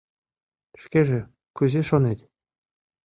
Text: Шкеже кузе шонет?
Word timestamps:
Шкеже 0.81 1.19
кузе 1.55 1.81
шонет? 1.89 2.19